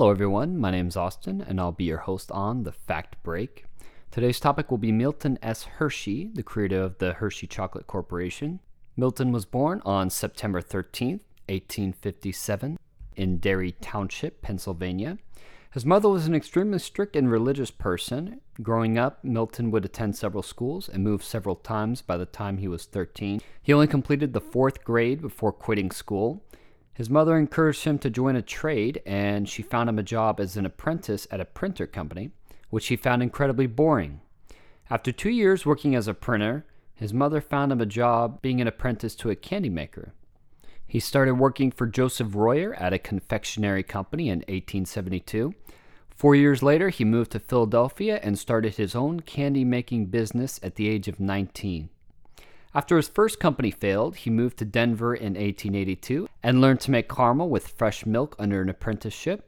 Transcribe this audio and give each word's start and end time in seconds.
Hello, 0.00 0.10
everyone. 0.10 0.56
My 0.56 0.70
name 0.70 0.88
is 0.88 0.96
Austin, 0.96 1.44
and 1.46 1.60
I'll 1.60 1.72
be 1.72 1.84
your 1.84 1.98
host 1.98 2.32
on 2.32 2.62
The 2.62 2.72
Fact 2.72 3.22
Break. 3.22 3.66
Today's 4.10 4.40
topic 4.40 4.70
will 4.70 4.78
be 4.78 4.92
Milton 4.92 5.38
S. 5.42 5.64
Hershey, 5.64 6.30
the 6.32 6.42
creator 6.42 6.82
of 6.82 6.96
the 6.96 7.12
Hershey 7.12 7.46
Chocolate 7.46 7.86
Corporation. 7.86 8.60
Milton 8.96 9.30
was 9.30 9.44
born 9.44 9.82
on 9.84 10.08
September 10.08 10.62
13th, 10.62 11.20
1857, 11.50 12.78
in 13.14 13.36
Derry 13.36 13.72
Township, 13.72 14.40
Pennsylvania. 14.40 15.18
His 15.70 15.84
mother 15.84 16.08
was 16.08 16.24
an 16.24 16.34
extremely 16.34 16.78
strict 16.78 17.14
and 17.14 17.30
religious 17.30 17.70
person. 17.70 18.40
Growing 18.62 18.96
up, 18.96 19.22
Milton 19.22 19.70
would 19.70 19.84
attend 19.84 20.16
several 20.16 20.42
schools 20.42 20.88
and 20.88 21.04
move 21.04 21.22
several 21.22 21.56
times 21.56 22.00
by 22.00 22.16
the 22.16 22.24
time 22.24 22.56
he 22.56 22.68
was 22.68 22.86
13. 22.86 23.42
He 23.62 23.74
only 23.74 23.86
completed 23.86 24.32
the 24.32 24.40
fourth 24.40 24.82
grade 24.82 25.20
before 25.20 25.52
quitting 25.52 25.90
school. 25.90 26.42
His 27.00 27.08
mother 27.08 27.38
encouraged 27.38 27.84
him 27.84 27.98
to 28.00 28.10
join 28.10 28.36
a 28.36 28.42
trade, 28.42 29.00
and 29.06 29.48
she 29.48 29.62
found 29.62 29.88
him 29.88 29.98
a 29.98 30.02
job 30.02 30.38
as 30.38 30.58
an 30.58 30.66
apprentice 30.66 31.26
at 31.30 31.40
a 31.40 31.46
printer 31.46 31.86
company, 31.86 32.30
which 32.68 32.88
he 32.88 32.96
found 32.96 33.22
incredibly 33.22 33.66
boring. 33.66 34.20
After 34.90 35.10
two 35.10 35.30
years 35.30 35.64
working 35.64 35.94
as 35.94 36.06
a 36.06 36.12
printer, 36.12 36.66
his 36.92 37.14
mother 37.14 37.40
found 37.40 37.72
him 37.72 37.80
a 37.80 37.86
job 37.86 38.42
being 38.42 38.60
an 38.60 38.66
apprentice 38.66 39.14
to 39.14 39.30
a 39.30 39.34
candy 39.34 39.70
maker. 39.70 40.12
He 40.86 41.00
started 41.00 41.36
working 41.36 41.70
for 41.70 41.86
Joseph 41.86 42.34
Royer 42.34 42.74
at 42.74 42.92
a 42.92 42.98
confectionery 42.98 43.82
company 43.82 44.28
in 44.28 44.40
1872. 44.40 45.54
Four 46.10 46.34
years 46.34 46.62
later, 46.62 46.90
he 46.90 47.06
moved 47.06 47.32
to 47.32 47.40
Philadelphia 47.40 48.20
and 48.22 48.38
started 48.38 48.74
his 48.74 48.94
own 48.94 49.20
candy 49.20 49.64
making 49.64 50.08
business 50.08 50.60
at 50.62 50.74
the 50.74 50.90
age 50.90 51.08
of 51.08 51.18
19. 51.18 51.88
After 52.72 52.96
his 52.96 53.08
first 53.08 53.40
company 53.40 53.72
failed, 53.72 54.14
he 54.16 54.30
moved 54.30 54.58
to 54.58 54.64
Denver 54.64 55.12
in 55.12 55.34
1882 55.34 56.28
and 56.42 56.60
learned 56.60 56.80
to 56.80 56.92
make 56.92 57.08
caramel 57.08 57.48
with 57.48 57.66
fresh 57.66 58.06
milk 58.06 58.36
under 58.38 58.62
an 58.62 58.68
apprenticeship. 58.68 59.44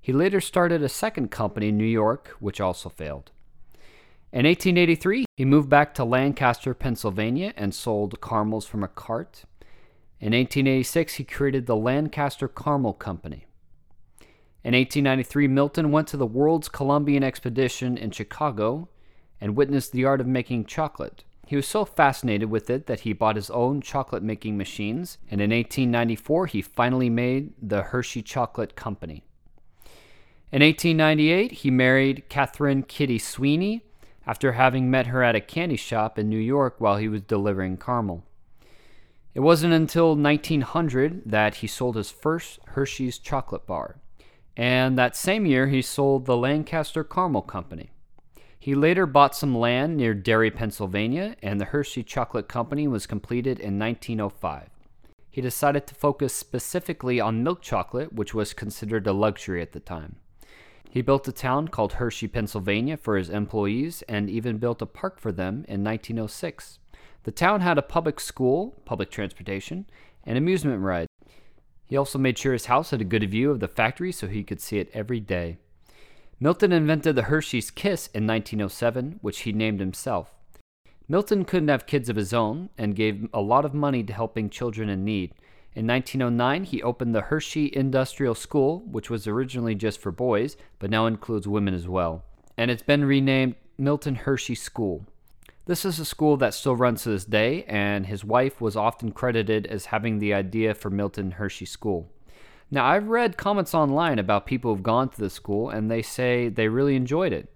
He 0.00 0.12
later 0.12 0.40
started 0.40 0.82
a 0.82 0.88
second 0.88 1.30
company 1.30 1.68
in 1.68 1.78
New 1.78 1.84
York, 1.84 2.34
which 2.40 2.60
also 2.60 2.88
failed. 2.88 3.30
In 4.32 4.46
1883, 4.46 5.26
he 5.36 5.44
moved 5.44 5.68
back 5.68 5.94
to 5.94 6.04
Lancaster, 6.04 6.74
Pennsylvania, 6.74 7.52
and 7.56 7.74
sold 7.74 8.20
caramels 8.20 8.66
from 8.66 8.82
a 8.82 8.88
cart. 8.88 9.44
In 10.18 10.32
1886, 10.32 11.14
he 11.14 11.24
created 11.24 11.66
the 11.66 11.76
Lancaster 11.76 12.48
Caramel 12.48 12.94
Company. 12.94 13.46
In 14.62 14.74
1893, 14.74 15.48
Milton 15.48 15.92
went 15.92 16.08
to 16.08 16.16
the 16.16 16.26
World's 16.26 16.68
Columbian 16.68 17.22
Expedition 17.22 17.96
in 17.96 18.10
Chicago 18.10 18.88
and 19.40 19.56
witnessed 19.56 19.92
the 19.92 20.04
art 20.04 20.20
of 20.20 20.26
making 20.26 20.64
chocolate. 20.64 21.24
He 21.50 21.56
was 21.56 21.66
so 21.66 21.84
fascinated 21.84 22.48
with 22.48 22.70
it 22.70 22.86
that 22.86 23.00
he 23.00 23.12
bought 23.12 23.34
his 23.34 23.50
own 23.50 23.80
chocolate 23.80 24.22
making 24.22 24.56
machines, 24.56 25.18
and 25.28 25.40
in 25.40 25.50
1894, 25.50 26.46
he 26.46 26.62
finally 26.62 27.10
made 27.10 27.54
the 27.60 27.82
Hershey 27.82 28.22
Chocolate 28.22 28.76
Company. 28.76 29.24
In 30.52 30.62
1898, 30.62 31.50
he 31.50 31.70
married 31.72 32.28
Catherine 32.28 32.84
Kitty 32.84 33.18
Sweeney 33.18 33.84
after 34.28 34.52
having 34.52 34.92
met 34.92 35.08
her 35.08 35.24
at 35.24 35.34
a 35.34 35.40
candy 35.40 35.74
shop 35.74 36.20
in 36.20 36.28
New 36.28 36.38
York 36.38 36.76
while 36.78 36.98
he 36.98 37.08
was 37.08 37.22
delivering 37.22 37.78
caramel. 37.78 38.22
It 39.34 39.40
wasn't 39.40 39.72
until 39.74 40.14
1900 40.14 41.22
that 41.26 41.56
he 41.56 41.66
sold 41.66 41.96
his 41.96 42.12
first 42.12 42.60
Hershey's 42.64 43.18
chocolate 43.18 43.66
bar, 43.66 43.96
and 44.56 44.96
that 44.96 45.16
same 45.16 45.46
year 45.46 45.66
he 45.66 45.82
sold 45.82 46.26
the 46.26 46.36
Lancaster 46.36 47.02
Caramel 47.02 47.42
Company. 47.42 47.90
He 48.62 48.74
later 48.74 49.06
bought 49.06 49.34
some 49.34 49.56
land 49.56 49.96
near 49.96 50.12
Derry, 50.12 50.50
Pennsylvania, 50.50 51.34
and 51.42 51.58
the 51.58 51.64
Hershey 51.64 52.02
Chocolate 52.02 52.46
Company 52.46 52.86
was 52.86 53.06
completed 53.06 53.58
in 53.58 53.78
1905. 53.78 54.68
He 55.30 55.40
decided 55.40 55.86
to 55.86 55.94
focus 55.94 56.34
specifically 56.34 57.18
on 57.18 57.42
milk 57.42 57.62
chocolate, 57.62 58.12
which 58.12 58.34
was 58.34 58.52
considered 58.52 59.06
a 59.06 59.14
luxury 59.14 59.62
at 59.62 59.72
the 59.72 59.80
time. 59.80 60.16
He 60.90 61.00
built 61.00 61.26
a 61.26 61.32
town 61.32 61.68
called 61.68 61.94
Hershey, 61.94 62.28
Pennsylvania 62.28 62.98
for 62.98 63.16
his 63.16 63.30
employees 63.30 64.02
and 64.02 64.28
even 64.28 64.58
built 64.58 64.82
a 64.82 64.86
park 64.86 65.18
for 65.20 65.32
them 65.32 65.64
in 65.66 65.82
1906. 65.82 66.80
The 67.22 67.32
town 67.32 67.62
had 67.62 67.78
a 67.78 67.82
public 67.82 68.20
school, 68.20 68.82
public 68.84 69.10
transportation, 69.10 69.86
and 70.24 70.36
amusement 70.36 70.82
rides. 70.82 71.08
He 71.86 71.96
also 71.96 72.18
made 72.18 72.36
sure 72.36 72.52
his 72.52 72.66
house 72.66 72.90
had 72.90 73.00
a 73.00 73.04
good 73.04 73.28
view 73.30 73.50
of 73.50 73.60
the 73.60 73.68
factory 73.68 74.12
so 74.12 74.26
he 74.26 74.44
could 74.44 74.60
see 74.60 74.78
it 74.78 74.90
every 74.92 75.20
day. 75.20 75.56
Milton 76.42 76.72
invented 76.72 77.16
the 77.16 77.24
Hershey's 77.24 77.70
Kiss 77.70 78.06
in 78.14 78.26
1907, 78.26 79.18
which 79.20 79.40
he 79.40 79.52
named 79.52 79.78
himself. 79.78 80.32
Milton 81.06 81.44
couldn't 81.44 81.68
have 81.68 81.84
kids 81.84 82.08
of 82.08 82.16
his 82.16 82.32
own 82.32 82.70
and 82.78 82.96
gave 82.96 83.28
a 83.34 83.42
lot 83.42 83.66
of 83.66 83.74
money 83.74 84.02
to 84.02 84.14
helping 84.14 84.48
children 84.48 84.88
in 84.88 85.04
need. 85.04 85.34
In 85.74 85.86
1909, 85.86 86.64
he 86.64 86.82
opened 86.82 87.14
the 87.14 87.20
Hershey 87.20 87.70
Industrial 87.74 88.34
School, 88.34 88.80
which 88.90 89.10
was 89.10 89.26
originally 89.26 89.74
just 89.74 90.00
for 90.00 90.10
boys, 90.10 90.56
but 90.78 90.88
now 90.88 91.04
includes 91.04 91.46
women 91.46 91.74
as 91.74 91.86
well. 91.86 92.24
And 92.56 92.70
it's 92.70 92.82
been 92.82 93.04
renamed 93.04 93.56
Milton 93.76 94.14
Hershey 94.14 94.54
School. 94.54 95.04
This 95.66 95.84
is 95.84 95.98
a 95.98 96.06
school 96.06 96.38
that 96.38 96.54
still 96.54 96.74
runs 96.74 97.02
to 97.02 97.10
this 97.10 97.26
day, 97.26 97.64
and 97.64 98.06
his 98.06 98.24
wife 98.24 98.62
was 98.62 98.76
often 98.76 99.12
credited 99.12 99.66
as 99.66 99.86
having 99.86 100.18
the 100.18 100.32
idea 100.32 100.74
for 100.74 100.88
Milton 100.88 101.32
Hershey 101.32 101.66
School. 101.66 102.10
Now, 102.70 102.86
I've 102.86 103.08
read 103.08 103.36
comments 103.36 103.74
online 103.74 104.18
about 104.18 104.46
people 104.46 104.72
who've 104.72 104.82
gone 104.82 105.08
to 105.08 105.20
the 105.20 105.30
school, 105.30 105.70
and 105.70 105.90
they 105.90 106.02
say 106.02 106.48
they 106.48 106.68
really 106.68 106.94
enjoyed 106.94 107.32
it. 107.32 107.52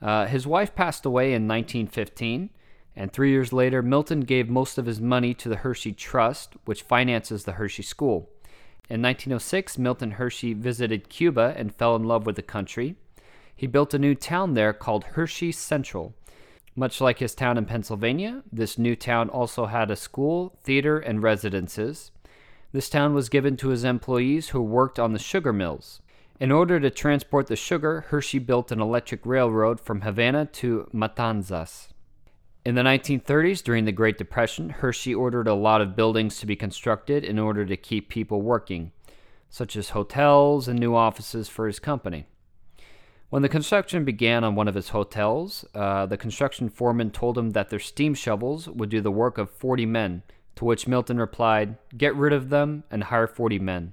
Uh, 0.00 0.26
his 0.26 0.46
wife 0.46 0.74
passed 0.74 1.04
away 1.04 1.32
in 1.32 1.48
1915, 1.48 2.50
and 2.94 3.12
three 3.12 3.30
years 3.30 3.52
later, 3.52 3.82
Milton 3.82 4.20
gave 4.20 4.48
most 4.48 4.78
of 4.78 4.86
his 4.86 5.00
money 5.00 5.34
to 5.34 5.48
the 5.48 5.56
Hershey 5.56 5.92
Trust, 5.92 6.54
which 6.64 6.82
finances 6.82 7.44
the 7.44 7.52
Hershey 7.52 7.82
School. 7.82 8.28
In 8.88 9.00
1906, 9.00 9.78
Milton 9.78 10.12
Hershey 10.12 10.54
visited 10.54 11.08
Cuba 11.08 11.54
and 11.56 11.74
fell 11.74 11.96
in 11.96 12.04
love 12.04 12.26
with 12.26 12.36
the 12.36 12.42
country. 12.42 12.96
He 13.54 13.66
built 13.66 13.94
a 13.94 13.98
new 13.98 14.14
town 14.14 14.54
there 14.54 14.72
called 14.72 15.04
Hershey 15.04 15.52
Central. 15.52 16.14
Much 16.74 17.00
like 17.00 17.18
his 17.18 17.34
town 17.34 17.58
in 17.58 17.64
Pennsylvania, 17.64 18.42
this 18.52 18.78
new 18.78 18.96
town 18.96 19.28
also 19.28 19.66
had 19.66 19.90
a 19.90 19.96
school, 19.96 20.58
theater, 20.62 20.98
and 20.98 21.22
residences. 21.22 22.10
This 22.72 22.88
town 22.88 23.12
was 23.12 23.28
given 23.28 23.58
to 23.58 23.68
his 23.68 23.84
employees 23.84 24.48
who 24.48 24.62
worked 24.62 24.98
on 24.98 25.12
the 25.12 25.18
sugar 25.18 25.52
mills. 25.52 26.00
In 26.40 26.50
order 26.50 26.80
to 26.80 26.90
transport 26.90 27.46
the 27.46 27.54
sugar, 27.54 28.06
Hershey 28.08 28.38
built 28.38 28.72
an 28.72 28.80
electric 28.80 29.26
railroad 29.26 29.78
from 29.78 30.00
Havana 30.00 30.46
to 30.46 30.88
Matanzas. 30.92 31.88
In 32.64 32.74
the 32.74 32.82
1930s, 32.82 33.62
during 33.62 33.84
the 33.84 33.92
Great 33.92 34.16
Depression, 34.16 34.70
Hershey 34.70 35.14
ordered 35.14 35.48
a 35.48 35.54
lot 35.54 35.82
of 35.82 35.94
buildings 35.94 36.38
to 36.38 36.46
be 36.46 36.56
constructed 36.56 37.24
in 37.24 37.38
order 37.38 37.66
to 37.66 37.76
keep 37.76 38.08
people 38.08 38.40
working, 38.40 38.92
such 39.50 39.76
as 39.76 39.90
hotels 39.90 40.66
and 40.66 40.78
new 40.78 40.94
offices 40.94 41.48
for 41.48 41.66
his 41.66 41.78
company. 41.78 42.24
When 43.28 43.42
the 43.42 43.48
construction 43.48 44.04
began 44.04 44.44
on 44.44 44.54
one 44.54 44.68
of 44.68 44.74
his 44.74 44.90
hotels, 44.90 45.64
uh, 45.74 46.06
the 46.06 46.16
construction 46.16 46.68
foreman 46.70 47.10
told 47.10 47.36
him 47.36 47.50
that 47.50 47.68
their 47.68 47.78
steam 47.78 48.14
shovels 48.14 48.68
would 48.68 48.88
do 48.88 49.00
the 49.00 49.10
work 49.10 49.38
of 49.38 49.50
40 49.50 49.86
men, 49.86 50.22
to 50.56 50.64
which 50.64 50.86
Milton 50.86 51.18
replied, 51.18 51.76
Get 51.96 52.14
rid 52.16 52.32
of 52.32 52.50
them 52.50 52.84
and 52.90 53.04
hire 53.04 53.26
40 53.26 53.58
men. 53.58 53.92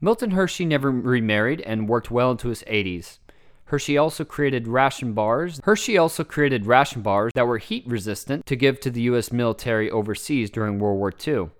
Milton 0.00 0.30
Hershey 0.30 0.64
never 0.64 0.90
remarried 0.90 1.60
and 1.60 1.88
worked 1.88 2.10
well 2.10 2.30
into 2.30 2.48
his 2.48 2.62
80s. 2.62 3.18
Hershey 3.66 3.96
also 3.96 4.24
created 4.24 4.66
ration 4.66 5.12
bars. 5.12 5.60
Hershey 5.62 5.96
also 5.96 6.24
created 6.24 6.66
ration 6.66 7.02
bars 7.02 7.32
that 7.34 7.46
were 7.46 7.58
heat 7.58 7.86
resistant 7.86 8.44
to 8.46 8.56
give 8.56 8.80
to 8.80 8.90
the 8.90 9.02
US 9.02 9.30
military 9.30 9.90
overseas 9.90 10.50
during 10.50 10.78
World 10.78 10.98
War 10.98 11.12
II. 11.12 11.50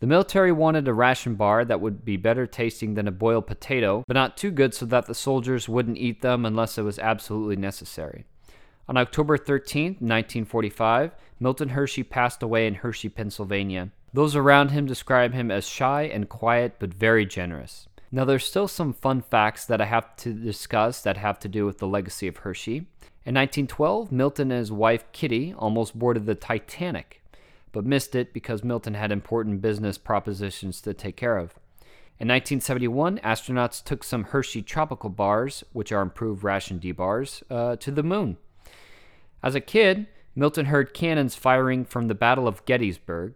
The 0.00 0.08
military 0.08 0.50
wanted 0.50 0.88
a 0.88 0.92
ration 0.92 1.36
bar 1.36 1.64
that 1.64 1.80
would 1.80 2.04
be 2.04 2.16
better 2.16 2.48
tasting 2.48 2.94
than 2.94 3.06
a 3.06 3.12
boiled 3.12 3.46
potato, 3.46 4.02
but 4.08 4.14
not 4.14 4.36
too 4.36 4.50
good 4.50 4.74
so 4.74 4.84
that 4.86 5.06
the 5.06 5.14
soldiers 5.14 5.68
wouldn't 5.68 5.98
eat 5.98 6.22
them 6.22 6.44
unless 6.44 6.76
it 6.76 6.82
was 6.82 6.98
absolutely 6.98 7.54
necessary. 7.54 8.24
On 8.88 8.96
October 8.96 9.36
13, 9.36 9.84
1945, 10.00 11.12
Milton 11.40 11.70
Hershey 11.70 12.02
passed 12.02 12.42
away 12.42 12.66
in 12.66 12.74
Hershey, 12.74 13.08
Pennsylvania. 13.08 13.90
Those 14.12 14.36
around 14.36 14.70
him 14.70 14.86
describe 14.86 15.32
him 15.32 15.50
as 15.50 15.66
shy 15.66 16.02
and 16.02 16.28
quiet, 16.28 16.76
but 16.78 16.92
very 16.92 17.24
generous. 17.24 17.88
Now, 18.10 18.24
there's 18.24 18.44
still 18.44 18.68
some 18.68 18.92
fun 18.92 19.22
facts 19.22 19.64
that 19.64 19.80
I 19.80 19.86
have 19.86 20.14
to 20.16 20.32
discuss 20.32 21.02
that 21.02 21.16
have 21.16 21.38
to 21.40 21.48
do 21.48 21.64
with 21.64 21.78
the 21.78 21.86
legacy 21.86 22.28
of 22.28 22.38
Hershey. 22.38 22.86
In 23.24 23.34
1912, 23.34 24.12
Milton 24.12 24.50
and 24.50 24.58
his 24.58 24.72
wife 24.72 25.10
Kitty 25.12 25.54
almost 25.56 25.98
boarded 25.98 26.26
the 26.26 26.34
Titanic 26.34 27.22
but 27.72 27.86
missed 27.86 28.14
it 28.14 28.32
because 28.32 28.62
Milton 28.62 28.94
had 28.94 29.10
important 29.10 29.60
business 29.60 29.98
propositions 29.98 30.80
to 30.82 30.94
take 30.94 31.16
care 31.16 31.38
of. 31.38 31.54
In 32.20 32.28
1971, 32.28 33.18
astronauts 33.24 33.82
took 33.82 34.04
some 34.04 34.24
Hershey 34.24 34.62
tropical 34.62 35.10
bars, 35.10 35.64
which 35.72 35.90
are 35.90 36.02
improved 36.02 36.44
ration 36.44 36.78
D 36.78 36.92
bars, 36.92 37.42
uh, 37.50 37.76
to 37.76 37.90
the 37.90 38.02
moon. 38.02 38.36
As 39.42 39.54
a 39.56 39.60
kid, 39.60 40.06
Milton 40.36 40.66
heard 40.66 40.94
cannons 40.94 41.34
firing 41.34 41.84
from 41.84 42.06
the 42.06 42.14
Battle 42.14 42.46
of 42.46 42.64
Gettysburg. 42.64 43.34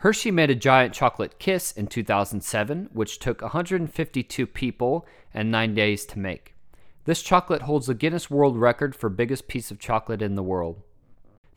Hershey 0.00 0.30
made 0.30 0.50
a 0.50 0.54
giant 0.54 0.94
chocolate 0.94 1.38
kiss 1.38 1.72
in 1.72 1.86
2007, 1.86 2.90
which 2.92 3.18
took 3.18 3.40
152 3.40 4.46
people 4.46 5.06
and 5.32 5.50
nine 5.50 5.74
days 5.74 6.04
to 6.06 6.18
make. 6.18 6.54
This 7.04 7.22
chocolate 7.22 7.62
holds 7.62 7.86
the 7.86 7.94
Guinness 7.94 8.30
World 8.30 8.58
Record 8.58 8.94
for 8.94 9.08
biggest 9.08 9.48
piece 9.48 9.70
of 9.70 9.78
chocolate 9.78 10.22
in 10.22 10.34
the 10.34 10.42
world. 10.42 10.82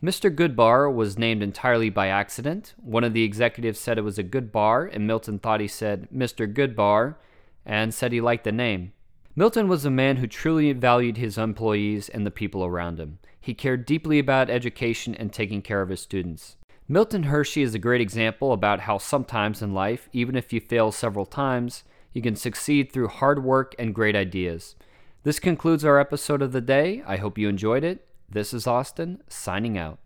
Mr. 0.02 0.34
Goodbar 0.34 0.92
was 0.92 1.18
named 1.18 1.42
entirely 1.42 1.88
by 1.88 2.08
accident. 2.08 2.74
One 2.76 3.04
of 3.04 3.14
the 3.14 3.22
executives 3.22 3.78
said 3.78 3.96
it 3.96 4.02
was 4.04 4.18
a 4.18 4.22
good 4.22 4.50
bar, 4.50 4.84
and 4.84 5.06
Milton 5.06 5.38
thought 5.38 5.60
he 5.60 5.68
said 5.68 6.08
Mr. 6.14 6.52
Goodbar, 6.52 7.16
and 7.64 7.94
said 7.94 8.12
he 8.12 8.20
liked 8.20 8.44
the 8.44 8.52
name. 8.52 8.92
Milton 9.36 9.66
was 9.66 9.84
a 9.84 9.90
man 9.90 10.16
who 10.16 10.26
truly 10.26 10.72
valued 10.72 11.16
his 11.16 11.38
employees 11.38 12.08
and 12.08 12.26
the 12.26 12.30
people 12.30 12.64
around 12.64 13.00
him. 13.00 13.18
He 13.44 13.52
cared 13.52 13.84
deeply 13.84 14.18
about 14.18 14.48
education 14.48 15.14
and 15.14 15.30
taking 15.30 15.60
care 15.60 15.82
of 15.82 15.90
his 15.90 16.00
students. 16.00 16.56
Milton 16.88 17.24
Hershey 17.24 17.60
is 17.60 17.74
a 17.74 17.78
great 17.78 18.00
example 18.00 18.54
about 18.54 18.80
how 18.80 18.96
sometimes 18.96 19.60
in 19.60 19.74
life, 19.74 20.08
even 20.14 20.34
if 20.34 20.50
you 20.50 20.62
fail 20.62 20.90
several 20.90 21.26
times, 21.26 21.84
you 22.14 22.22
can 22.22 22.36
succeed 22.36 22.90
through 22.90 23.08
hard 23.08 23.44
work 23.44 23.74
and 23.78 23.94
great 23.94 24.16
ideas. 24.16 24.76
This 25.24 25.38
concludes 25.38 25.84
our 25.84 26.00
episode 26.00 26.40
of 26.40 26.52
the 26.52 26.62
day. 26.62 27.02
I 27.06 27.18
hope 27.18 27.36
you 27.36 27.50
enjoyed 27.50 27.84
it. 27.84 28.06
This 28.30 28.54
is 28.54 28.66
Austin, 28.66 29.22
signing 29.28 29.76
out. 29.76 29.98